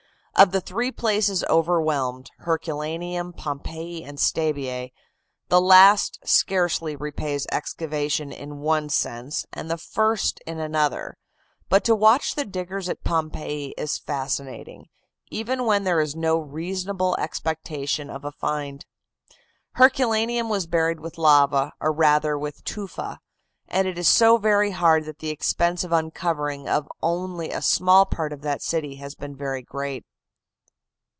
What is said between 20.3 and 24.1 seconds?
was buried with lava, or rather with tufa, and it is